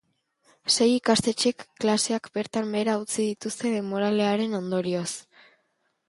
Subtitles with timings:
[0.75, 5.11] Sei ikastetxek klaseak bertan behera utzi dituzte denboralearen ondorioz.